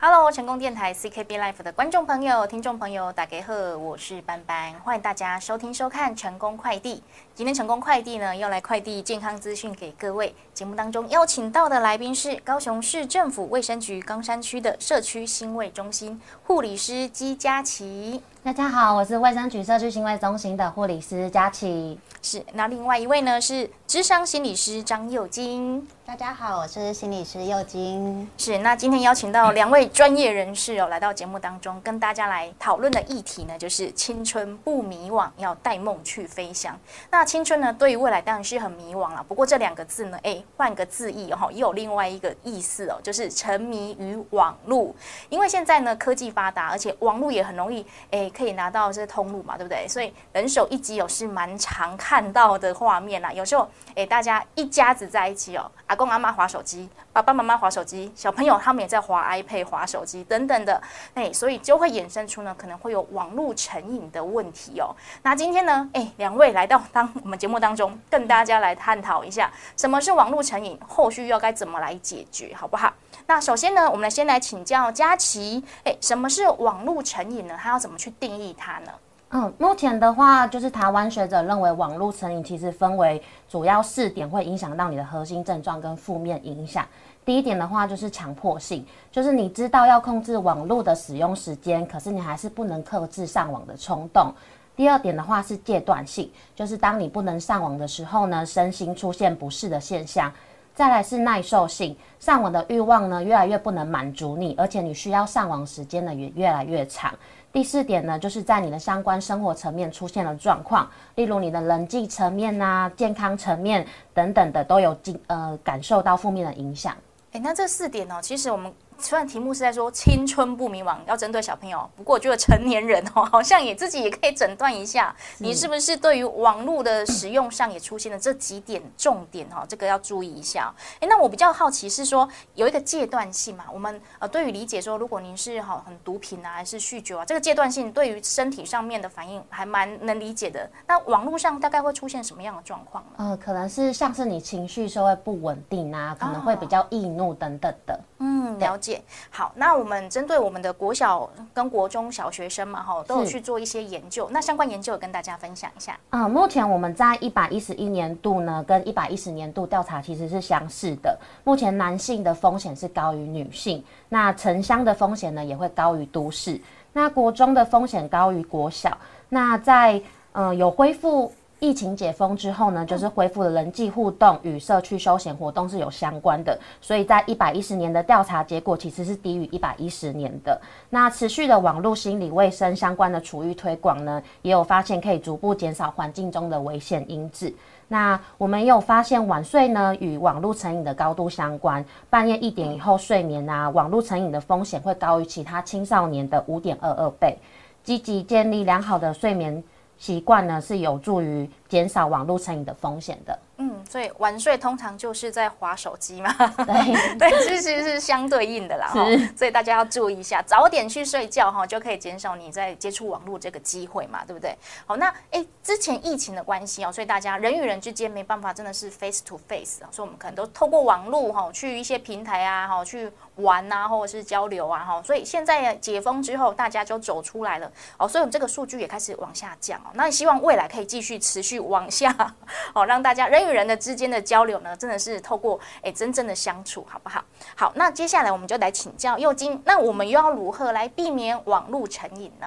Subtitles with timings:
[0.00, 7.02] Hello，成功电台 CKB Life 的观众朋友、听众朋友，大家好，我是班班，欢迎大家收听收看成功快递。
[7.34, 10.32] 今天成功快递呢，要来快递健康资讯给各位。
[10.54, 18.22] 节目当中邀请到的来宾是高雄市政府卫生局冈山区的社区新卫中心护理师姬佳琪。
[18.48, 22.00] 大家好，我是卫生局社区行为中心的护理师佳琪。
[22.22, 25.86] 是，那另外一位呢是智商心理师张佑金。
[26.06, 28.26] 大家好，我是心理师佑金。
[28.38, 36.74] 是，那今天邀请到两位专业人士哦，来到节目当中，跟大家来讨论的议题呢，就是青春不迷惘，要带梦去飞翔。
[37.10, 39.22] 那青春呢，对于未来当然是很迷惘了。
[39.28, 44.94] 不过这两个字呢，哎，换个字义哦，也有另外一个意思哦，就是沉迷于网络。
[45.28, 49.88] 因为现在呢，科技发达，而且网络也很容易，哎，可以拿到这通路嘛，对不对？
[49.88, 53.32] 所以人手一机哦，是蛮常看到的画面啦。
[53.32, 60.80] 有时候，哎，大家一家子在一起哦，阿公阿妈划手机，爸爸妈妈划手机，小朋友他们也在划 iPad、划手机等等的，
[61.14, 64.94] 哎，所以就会衍生出呢，可能会有网络成瘾的问题哦。
[65.24, 72.92] 那今天呢，哎，两位来到当我们节目当中，跟大家来探讨一下什么是网络成瘾，后续要该怎么来解决，好不好？
[73.30, 77.54] 那首先呢，我们来先来请教佳琪，哎，什么是网络成瘾呢？
[77.60, 78.92] 它要怎么去定义它呢？
[79.32, 86.86] 嗯，目前的话，就是台湾学者认为网络成瘾其实分为主要四点，会影响到你的核心症状跟负面影响。
[87.26, 94.32] 第一点的话，就是强迫性，就是你知道要控制网络的使用时间，可是你还是不能克制上网的冲动。
[94.74, 100.32] 第二点的话是戒断性，就是当你不能上网的时候呢，身心出现不适的现象。
[100.78, 107.12] 再来是耐受性，上网的欲望呢越来越不能满足你，而且你需要上网时间呢也越来越长。
[107.52, 113.84] 第四点呢，就是在你的相关生活层面出现了状况，例如你的人际层面呐、健康层面
[114.14, 116.94] 等等的都有经呃感受到负面的影响。
[117.32, 118.72] 哎，那这四点呢，其实我们。
[119.00, 129.64] 虽然题目是在说青春不迷茫，要针对小朋友，不过我觉得成年人哦，好像也自己也可以诊断一下，你是不是对于网络的使用上也出现了这几点重点哈？
[129.68, 130.74] 这个要注意一下。
[131.00, 133.66] 哎，那我比较好奇是说有一个阶段性嘛？
[133.72, 140.68] 我们呃对于理解说，如果您是哈很毒品啊，还是酗酒啊，这个阶段性对于身体上面的反应还蛮能理解的。
[140.88, 143.10] 那网络上大概会出现什么样的状况呢？
[143.18, 148.00] 呃，可能是像是你情绪稍微不稳定啊，可能会比较易怒等等的。
[148.18, 148.87] 嗯，了解。
[149.30, 154.28] 好，那我们针对我们的国小跟国中小学生嘛，哈，都有去做一些研究。
[154.30, 155.98] 那相关研究跟大家分享一下。
[156.10, 161.18] 啊，目前我们在一百一十一年度呢，跟一百一十年度调查其实是相似的。
[161.44, 166.60] 目前男性的风险是高于女性，那城乡的风险呢也会高于都市。
[166.92, 168.96] 那国中的风险高于国小。
[169.28, 170.00] 那在
[170.32, 171.32] 嗯有恢复。
[171.60, 180.60] 疫情解封之后呢，就是恢复了人际互动与社区休闲活动是有相关的，所以在一百一十年的调查结果其实是低于一百一十年的。
[180.88, 187.52] 那持续的网络心理卫生相关的处遇推广呢，也有发现可以逐步减少环境中的危险因子。
[187.88, 197.36] 那我们也有发现晚睡呢与网络成瘾的高度相关，半夜一点以后睡眠啊，网络成瘾的风险会高于其他青少年的五点二二倍。
[197.82, 199.60] 积极建立良好的睡眠。
[199.98, 203.38] 习惯呢是有助于减少网络成瘾的风险的。
[203.60, 206.32] 嗯，所以晚睡通常就是在划手机嘛。
[206.58, 208.92] 对 对，其实是相对应的啦。
[209.36, 214.56] 所以大家要注意一下，早点去睡觉哈，就可以减少你在接触网络这个机会嘛，对不对？
[214.86, 225.02] 好，那哎，之前疫情的关系哦，所以大家人与人之间没办法真的是 face to face 啊，所以我们可能都透过网络哈，去一些平台啊哈去玩啊，或者是交流啊哈。
[225.02, 229.90] 所以现在解封之后，大家就走出来了哦，所以我们这个数据也开始往下降哦。
[229.94, 232.14] 那希望未来可以继续持续往下
[232.72, 233.47] 哦，让大家人。
[233.52, 237.22] 人的之间的交流呢，真的是透过诶真正的相处，好不好？
[237.56, 242.46] 好，那接下来我们就来请教右金，那我们又要如何来避免网络成瘾呢？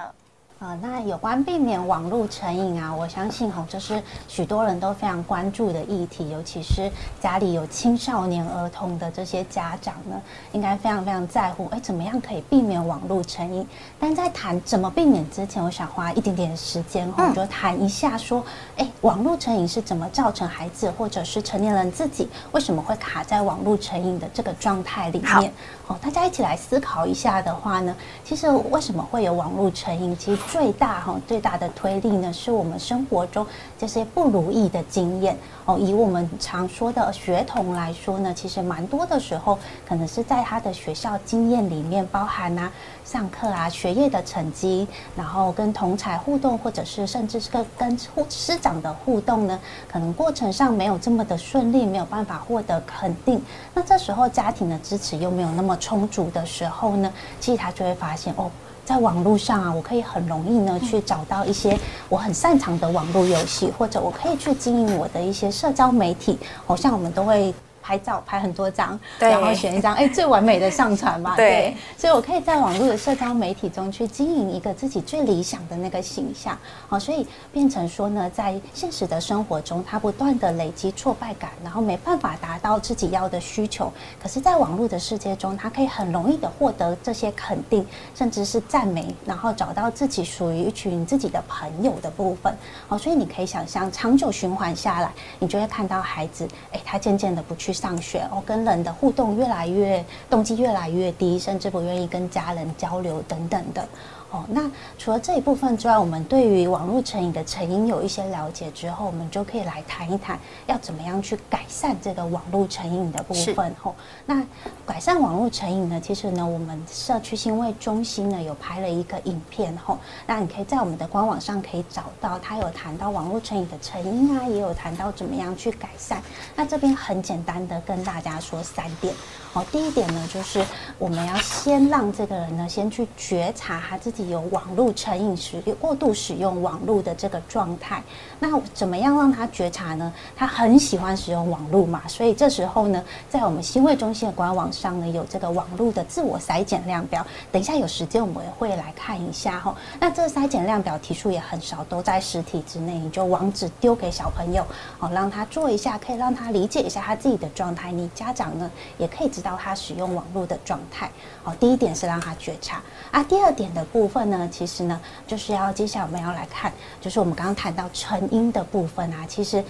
[0.62, 6.88] 啊，那有关避免网络成瘾啊，我相信哈，这是许多人都非常关注的议题，尤其是
[7.20, 13.66] 家里有青少年儿童的这些家长呢，应该非常非常在乎，哎，怎么样可以避免网络成瘾？
[13.98, 18.44] 但在谈怎么避免之前，我想花一点点时间哈，就谈一下说，
[18.76, 25.52] 哎，网络成瘾是怎么造成孩子或者是成年人自己为什么会卡在网络成瘾的这个状态里面？
[25.88, 27.92] 哦，大家一起来思考一下的话呢，
[28.24, 30.16] 其实为什么会有网络成瘾？
[30.16, 30.51] 其实。
[30.52, 33.46] 最大哈最大的推力呢，是我们生活中
[33.78, 35.34] 这些不如意的经验
[35.64, 35.78] 哦。
[35.78, 39.58] 以我们常说的学童来说呢，其实蛮多的时候，
[39.88, 42.70] 可能是在他的学校经验里面包含啊，
[43.02, 49.58] 上课啊，学业的成绩，然后跟同才互动，或者是甚至是跟跟师长的互动呢，
[49.90, 53.42] 可能过程上没有这么的顺利，没有办法获得肯定。
[53.72, 57.10] 那这时候家庭的支持又没有那么充足的时候呢，
[57.40, 58.50] 其实他就会发现哦。
[58.84, 66.38] 在网络上啊，我可以很容易呢去找到一些我很擅长的网络游戏，或者我可以去经营我的一些社交媒体。
[66.66, 67.54] 好像我们都会。
[67.82, 71.34] 拍照拍很多张，然后选一张哎最完美的上传嘛。
[71.36, 76.56] 对，所以我可以在网络的社交媒体中去经营一个自己最理想的那个形象。
[76.88, 83.92] 好，所以变成说呢，在现实的生活中，他不断的累积挫败感，然后没办法达到自己要的需求。
[84.22, 87.84] 可是，在网络的世界中，他可以很容易的获得这些肯定，
[88.14, 92.56] 甚至是赞美，然后找到自己属于一群自己的朋友的部分。
[92.86, 97.71] 好，所以你可以想象，长久循环下来，你就会看到孩子，哎，他渐渐的不去。
[97.72, 103.88] 上学哦，跟人的互动越来越动机越来越低，甚至不愿意跟家人交流等等的。
[104.32, 104.62] 哦，那
[104.98, 113.74] 除了这一部分之外，我们对于网络成瘾的成因有一些了解之后，我们就可以来谈一谈，要怎么样去改善这个网络成瘾的部分。
[113.82, 113.94] 吼，
[114.24, 114.42] 那
[114.86, 116.00] 改善网络成瘾呢？
[116.00, 126.22] 其实呢，我们社区新卫中心呢有拍了一个影片，吼，那你可以在我们的官网上可以找到，它有谈到网络成瘾的成因啊，也有谈到怎么样去改善。
[126.56, 129.14] 那这边很简单的跟大家说三点。
[129.52, 130.64] 哦，第一点呢，就是
[130.98, 138.02] 我们要先让这个人呢，先去觉察他自己有网络成瘾、使用过度使用网络的这个状态。
[138.38, 140.12] 那怎么样让他觉察呢？
[140.34, 147.24] 他很喜欢使用网络嘛，所以这时候呢，在我们新会中心的官网上呢，有这个网络的自我筛检量表。
[147.52, 149.76] 等一下有时间我们也会来看一下哈。
[150.00, 154.66] 那这个筛检量表题数也很少，都在实体之内，你就网址丢给小朋友，
[154.98, 157.92] 哦，让他做一下，可以让他理解一下他自己的状态。
[157.92, 159.42] 你家长呢，也可以知。
[159.42, 161.10] 道他使用网络的状态，
[161.42, 162.80] 好，第一点是让他觉察
[163.10, 163.20] 啊。
[163.24, 166.70] 第二点的部分呢，其实呢，就是要接下来我们要来看，
[167.00, 169.64] 就是我们刚刚谈到成因的部分啊，其实。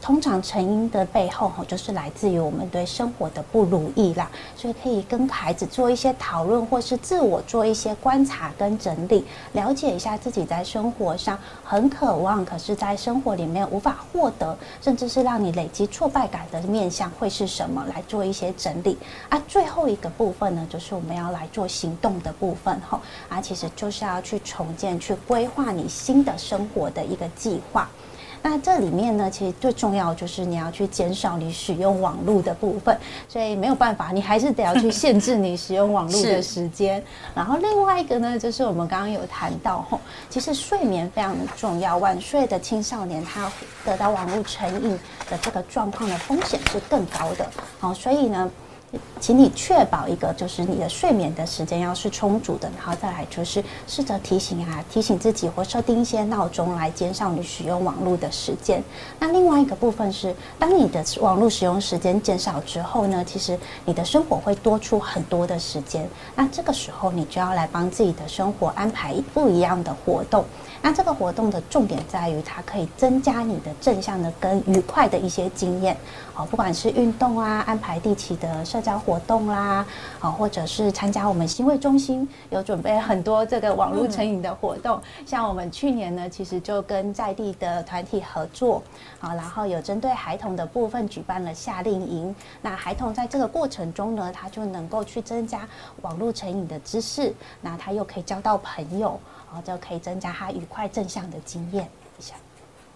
[0.00, 17.84] 通常成因的背后哈，就是来自于我们对生活的不如意啦，所以可以跟孩子做一些讨论，或是自我做一些观察跟整理，了解一下自己在生活上很渴望，可是在生活里面无法获得，甚至是让你累积挫败感的面向会是什么？
[17.94, 18.96] 来做一些整理
[19.28, 19.42] 啊。
[19.48, 27.88] 最后一个部分呢，就是我们要来做行动的部分哈，啊，其实就是要去重建、去规划你新的生活的一个计划。
[28.46, 32.94] 那这里面呢，其实最重要就是你要去减少你使用网络的部分，
[33.26, 37.02] 所以没有办法，你还是得要去 限制你使用网络的时间。
[37.34, 39.98] 然后另外一个呢，就是我们刚刚有谈到吼，
[40.28, 43.50] 其实睡眠非常的重要，晚睡的青少年他
[43.82, 44.90] 得到网络成瘾
[45.30, 47.50] 的这个状况的风险是更高的。
[47.80, 48.50] 好，所以呢。
[49.20, 58.82] 请你确保一个，就是你的睡眠的时间要是充足的，然后再来就是试着提醒啊，提醒自己或设定一些闹钟来减少你使用网络的时间。
[59.18, 66.06] 那另外一个部分是，当你的网络使用时间减少之后呢，其实你的生活会多出很多的时间。
[66.34, 70.44] 那这个时候你就要来帮自己的生活安排不一样的活动。
[70.82, 75.96] 那这个活动的重点在于，它可以增加你的正向的跟愉快的一些经验。
[76.36, 79.84] 哦，不管是运动啊，安排定期的社交活动啦，
[80.20, 85.00] 啊，或者是参加我们新会中心有准备很多这个网络成瘾的活动。
[85.24, 88.82] 像我们去年呢，其实就跟在地的团体合作，
[89.18, 92.36] 啊，然后有针对孩童的部分举办了夏令营。
[92.60, 95.66] 那孩童在这个过程中呢，他就能够去增加
[96.02, 99.18] 网络成瘾的知识，那他又可以交到朋友。
[99.46, 101.88] 然后就可以增加他愉快正向的经验。
[102.18, 102.34] 一下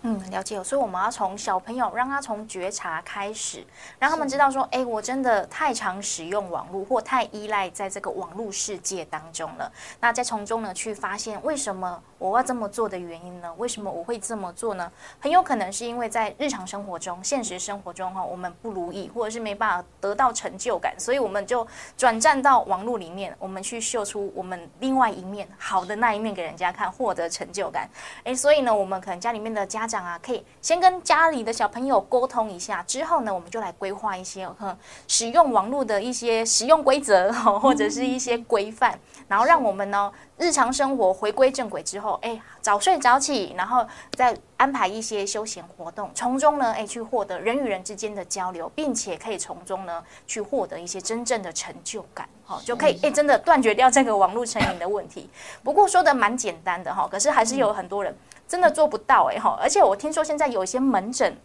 [0.02, 0.62] 嗯，了解。
[0.62, 3.66] 所以我们要从小朋友，让他从觉察开始，
[3.98, 9.70] 让他们知道说，哎，我真的太常使用网络，或太依赖在这个网络世界当中了。
[10.00, 13.52] 那再从中呢，去发现为什么我要这么做的原因呢？
[13.58, 14.90] 为什么我会这么做呢？
[15.20, 27.88] 很有可能是因为在日常生活中、现实生活中哈，我们不如意，或者是没办法得到成就感，所以我们就转战到网络里面，我们去秀出我们另外一面好的那一面给人家看，获得成就感。
[28.24, 38.98] 哎，所以呢，我们可能家里面的家长啊，可以先跟家里的小朋友沟通一下，之后呢，我们就来规划一些呵使用网络的一些使用规则，或者是一些规范，
[39.28, 55.28] 然后让我们呢日常生活回归正轨之后，哎，早睡早起，然后再安排一些休闲活动，从中呢，哎，去获得人与人之间的交流，并且可以从中呢去获得一些真正的成就感，哈，就可以哎，真的断绝掉这个网络成瘾的问题。
[55.62, 58.16] 不过说的蛮简单的哈，可是还是有很多人。
[58.48, 61.36] 真的做不到哎哈，而且我听说现在有一些门诊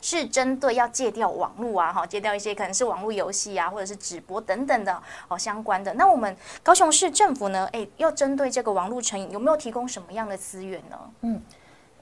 [0.00, 5.92] 是针对要戒掉网络啊哈，戒掉一些可能是网络游戏啊，或者是直播等等的哦相关的。
[5.94, 10.96] 那我们高雄市政府呢，哎，要针对这个网络成瘾，有没有提供什么样的资源呢？
[11.22, 11.42] 嗯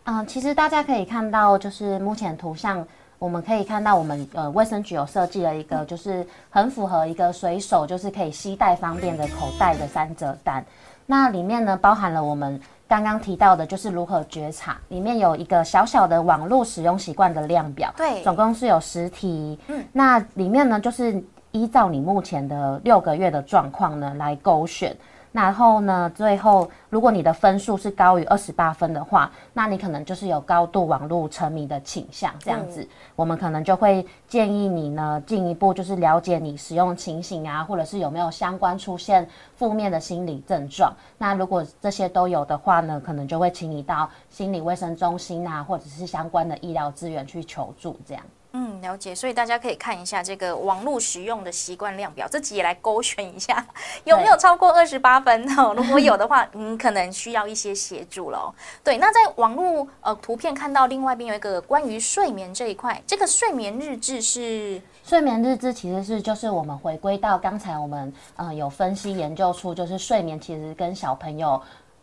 [0.04, 2.86] 嗯，其实大家可以看到，就是目前图像，
[3.18, 10.62] 我们可以看到我们呃卫生局有设计了一个，就是很符合一个随手就是可以携带方便的口袋的三折单。
[11.06, 12.60] 那里面呢包含了我们。
[12.86, 21.22] 刚刚提到的就是如何觉察，里面有一个小小的网络使用习惯的量表，对，总共是有十题，嗯，那里面呢就是
[21.52, 24.96] 依照你目前的六个月的状况呢来勾选。
[25.34, 40.94] 然后呢，最后如果你的分数是高于二十八分的话，那你可能就是有高度网络沉迷的倾向，这样子，我们可能就会建议你呢进一步就是了解你使用情形啊，或者是有没有相关出现负面的心理症状。
[41.18, 48.22] 那如果这些都有的话呢，可能就会请你到心理卫生中心啊，或者是相关的医疗资源去求助，这样。
[48.56, 49.12] 嗯，了解。
[49.12, 53.66] 所以大家可以看一下这个网络使用的习惯量表，自己也来勾选一下
[54.04, 55.74] 有没有超过二十八分哦。
[55.76, 58.54] 如果有的话， 你可能需要一些协助了。
[58.84, 71.60] 对，那在网络呃图片看到另外一边有一个关于睡眠这一块，这个睡眠日志是睡眠日志，其实是就是我们回归到刚才我们呃有分析研究出，就是睡眠其实跟小朋友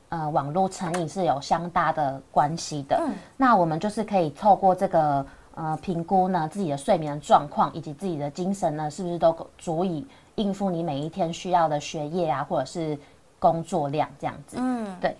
[0.09, 3.01] 呃网络成瘾是有相大的关系的。
[3.01, 5.25] 嗯，那我们就是可以透过这个。
[5.53, 12.97] 呃，评估呢自己的睡眠状况以及自己的精神呢，是不是都足以应付你每一天需要的学业啊，或者是
[13.37, 14.57] 工作量这样子？
[14.59, 15.15] 嗯，对。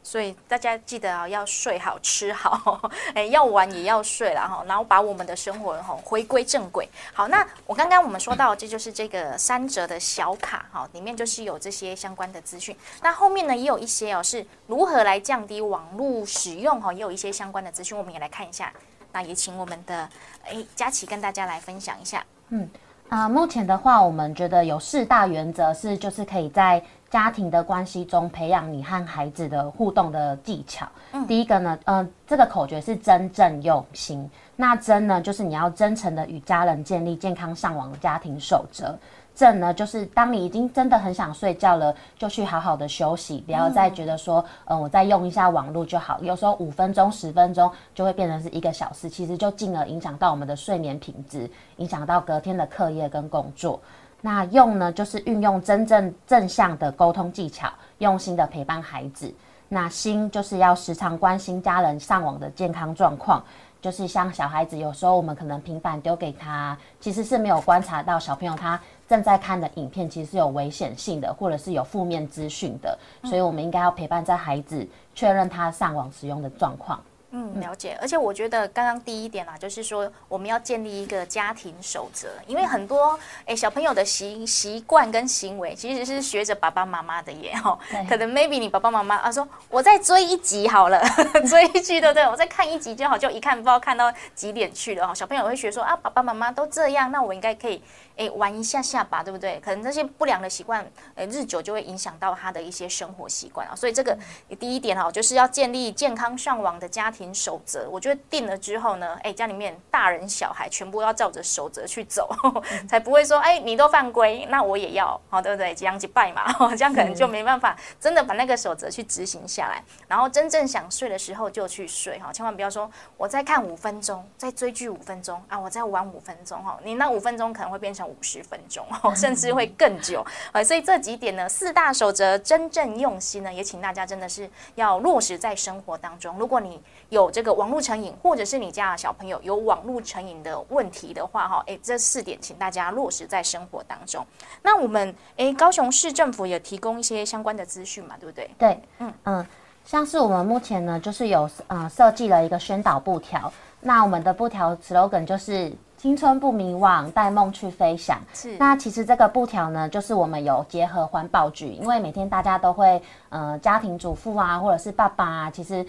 [0.00, 2.80] 所以大家记得啊，要睡好吃好，
[3.14, 6.88] 哎，要玩也要睡了哈，然后把我们的生活哈回归正轨。
[7.12, 12.74] 好，那我刚刚我们说到，这就是这个三折的小卡哈，里面就是有这些相关的资讯。
[13.02, 18.72] 那后面呢也有一些哦，是如何来降低网络使用哈，也有一些相关的资讯，我们也来看一下。
[19.18, 20.08] 那也请我们的
[20.44, 22.24] 诶佳琪跟大家来分享一下。
[22.50, 22.68] 嗯
[23.08, 30.86] 啊，目前的话，我们觉得有四大原则是，就是可以在家庭的关系中培养你和孩子的互动的技巧。
[31.10, 34.30] 嗯，第一个呢，呃，这个口诀是真正用心。
[34.54, 38.96] 那真呢，就是你要真诚的与家人建立健康上网的家庭守则。
[39.38, 46.18] 正呢，就是当你已经真的很想睡觉了，就去好好的休息，不要再觉得说，呃，我再用一下网络就好。
[46.22, 53.80] 有时候五分钟、十分钟就会变成是一个小时，其实就进而影响到我们的睡眠品质，影响到隔天的课业跟工作。
[54.20, 59.32] 那用呢，就是运用真正正向的沟通技巧，用心的陪伴孩子。
[59.68, 63.40] 那心就是要时常关心家人上网的健康状况。
[63.80, 77.00] 就是像小孩子，有时候我们可能平板丢给他，其实是没有观察到小朋友他正在看的影片其实是有危险性的，或者是有负面资讯的，所以我们应该要陪伴在孩子确认他上网使用的状况。
[77.30, 77.96] 嗯，了解。
[78.00, 87.78] 而且我觉得刚刚第一点啦，就是说我们要建立一个家庭守则，因为很多诶小朋友的习习惯跟行为其实是学着爸爸妈妈的耶哦。
[88.08, 91.02] 可能 maybe 你爸爸妈妈啊说，我再追一集好了，
[91.48, 92.24] 追一集对不对？
[92.24, 95.14] 我再看一集就好，就一看不知道看到几点去了哈。
[95.14, 97.82] 小朋友会学说啊，爸爸妈妈都这样，那我应该可以。
[98.18, 99.60] 哎，玩一下下吧，对不对？
[99.60, 103.76] 可能这些不良的习惯，哎，日久就会影响到他的一些生活习惯啊。
[103.76, 104.18] 所以这个
[104.58, 107.88] 第一点哈，就是要建立健康上网的家庭守则。
[107.88, 112.28] 我觉得定了之后呢，哎，家里面大人小孩全部要照着守则去走，
[112.88, 115.74] 才不会说，哎，你都犯规，那我也要，好，对不对？
[115.74, 119.80] 这样几拜嘛，哦 这样可能就没办法真的把那个守则去执行下来。
[120.08, 128.08] 然后真正想睡的时候就去睡哈，千万不要说我再看五分钟，再追剧五分钟啊，我再玩五分钟哈，你那五分钟可能会变成。
[128.08, 130.64] 五十分钟哦，甚至会更久啊！
[130.64, 136.34] 所以这几点呢，四大守则真正用心呢，也请大家真的是要落实在生活当中。
[136.38, 144.26] 如果你有这个网络成瘾，或者是你家的小朋友有网络成瘾的问题的话，哈，诶，这四点请大家落实在生活当中。
[144.62, 148.50] 那我们诶，高雄市政府也提供一些相关的资讯嘛，对不对？
[148.58, 149.46] 对，嗯嗯，
[149.84, 155.72] 像是我们目前呢，就是有呃设计了一个宣导布条，那我们的布条 slogan 就是。
[155.98, 158.20] 青春不迷惘，带梦去飞翔。
[158.32, 165.84] 是，那其实这个布条呢，就是我们有结合环保局，因为每天大家都会，呃，家庭主妇啊，或者是爸爸啊，其实。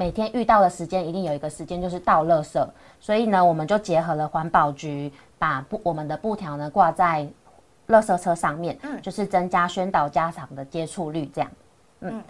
[0.00, 2.66] 每天遇到的时间一定有一个时间就是倒垃圾，
[2.98, 7.28] 所以呢，我们就结合了环保局，把布我们的布条呢挂在
[7.88, 11.50] 垃圾车上面，嗯，就是增加宣导家长的接触率，这样，
[12.00, 12.24] 嗯。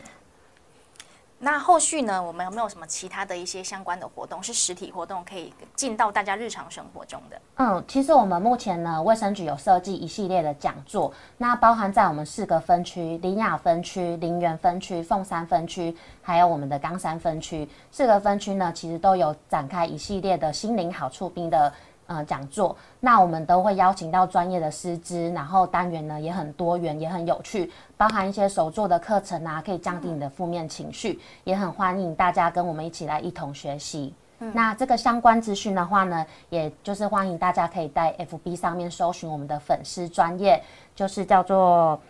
[1.42, 2.22] 那后续呢？
[2.22, 7.40] 我们有没有什么其他的一些相关的活动，是实体活动可以进到大家日常生活中的？
[7.56, 17.66] 嗯，其实我们目前呢，卫生局有设计一系列的讲座，那包含在我们四个分区：林雅分区、林园分区、凤山分区，还有我们的冈山分区。
[17.90, 21.72] 四个分区呢，其实都有展开一系列的心灵好处兵的。
[22.10, 34.12] 呃，讲座，那我们都会邀请到专业的师资，然后单元呢也很多元，也很有趣，包含一些手作的课程啊，可以降低你的负面情绪，也很欢迎大家跟我们一起来一同学习。
[34.52, 40.60] 那这个相关资讯的话呢，也就是欢迎大家可以在 FB 上面搜寻我们的粉丝专业，
[40.96, 42.00] 就是叫做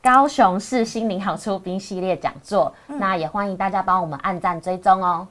[0.00, 5.28] 高雄市心灵好出兵系列讲座，那也欢迎大家帮我们按赞追踪哦。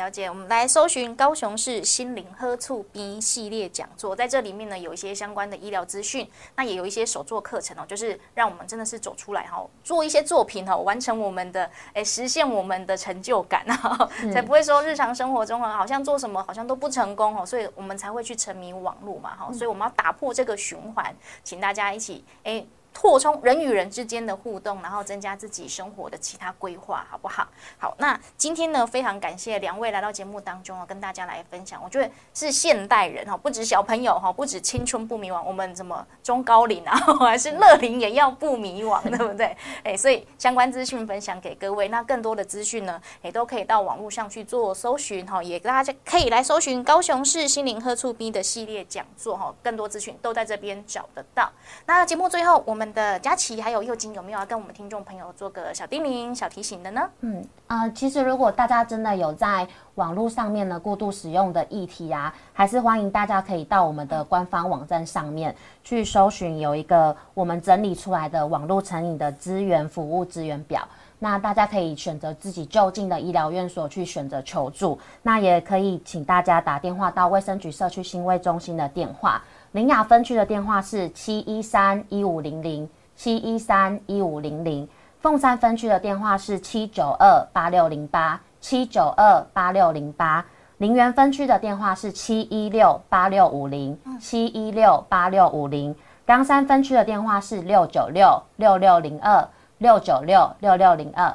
[0.00, 0.26] 嗯，了解。
[0.28, 21.14] 我们来搜寻高雄市心灵喝醋 B 系列讲座，在这里面呢有一些相关的医疗资讯，那也有一些手作课程哦，就是让我们真的是走出来哈，做一些作品哈，完成我们的哎，实现我们的成就感啊，才不会说日常生活中啊，好像做什么好像都不成功哦，所以我们才会去沉迷网络嘛哈，所以我们要打破这个循环，
[21.44, 22.64] 请大家一起哎。
[22.94, 27.46] 扩充人与人之间的互动，然后增加自己生活的其他规划，好不好？
[27.78, 31.80] 好，那今天呢，非常感谢两位来到节目当中啊，跟大家来分享。
[31.82, 39.56] 我觉得是现代人哈，不止小朋友哈，不止青春不迷惘，我们怎么中高龄啊， 还是乐龄也要不迷惘，对不对？
[39.84, 41.88] 哎，所以相关资讯分享给各位。
[41.88, 51.50] 那更多的资讯呢，也都可以到网络上去做搜寻哈，也大家可以来搜寻高雄市心灵喝醋 B 的系列讲座哈，更多资讯都在这边找得到。
[51.86, 52.79] 那节目最后我。
[52.79, 57.10] 们我们的佳琪还有佑金有没有要跟我们听众朋友做个小叮咛、小提醒的呢？
[57.20, 70.88] 嗯呃，其实如果大家真的有在网络上面呢过度使用的议题啊，还是欢迎大家可以到我们的官方网站上面去搜寻，有一个我们整理出来的网络成瘾的资源服务资源表。
[71.22, 79.42] 那大家可以选择自己就近的医疗院所去选择求助，那也可以请大家打电话到卫生局社区新卫中心的电话。
[79.72, 84.88] 林雅分区的电话是七一三一五零零七一三一五零零，
[85.20, 90.44] 凤山分区的电话是七九二八六零八七九二八六零八，
[90.78, 95.94] 林园分区的电话是七一六八六五零七一六八六五零，
[96.26, 99.48] 冈山分区的电话是六九六六六零二
[99.78, 101.32] 六九六六六零二。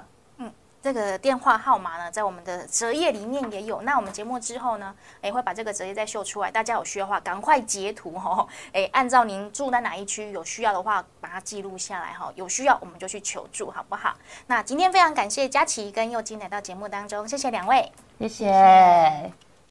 [0.85, 3.81] 这个电话号码呢，在我们的折页里面也有。
[3.81, 6.51] 那我们节目之后呢，哎，会把这个折页再秀出来。
[6.51, 12.31] 大家有需要的话，赶快截图哈，诶，按照您住在哪一区，有需要的话，把它记录下来哈。
[12.35, 14.13] 有需要我们就去求助，好不好？
[14.45, 19.44] 那今天非常感谢佳琪跟佑金来到节目当中，谢谢两位，谢谢。